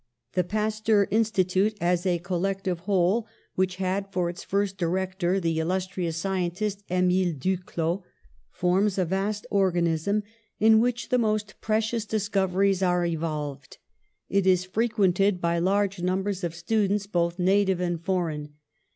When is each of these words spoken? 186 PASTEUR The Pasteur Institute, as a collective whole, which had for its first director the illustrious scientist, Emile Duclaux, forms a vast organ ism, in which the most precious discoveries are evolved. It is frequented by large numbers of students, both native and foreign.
186 0.33 0.35
PASTEUR 0.35 0.39
The 0.39 0.49
Pasteur 1.11 1.15
Institute, 1.15 1.77
as 1.79 2.05
a 2.07 2.17
collective 2.17 2.79
whole, 2.87 3.27
which 3.53 3.75
had 3.75 4.11
for 4.11 4.31
its 4.31 4.43
first 4.43 4.77
director 4.79 5.39
the 5.39 5.59
illustrious 5.59 6.17
scientist, 6.17 6.81
Emile 6.89 7.35
Duclaux, 7.35 8.01
forms 8.49 8.97
a 8.97 9.05
vast 9.05 9.45
organ 9.51 9.85
ism, 9.85 10.23
in 10.59 10.79
which 10.79 11.09
the 11.09 11.19
most 11.19 11.53
precious 11.61 12.07
discoveries 12.07 12.81
are 12.81 13.05
evolved. 13.05 13.77
It 14.27 14.47
is 14.47 14.65
frequented 14.65 15.39
by 15.39 15.59
large 15.59 16.01
numbers 16.01 16.43
of 16.43 16.55
students, 16.55 17.05
both 17.05 17.37
native 17.37 17.79
and 17.79 18.03
foreign. 18.03 18.55